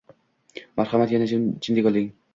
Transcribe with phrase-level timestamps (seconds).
[0.81, 2.13] Marhamat, yana jindak oling.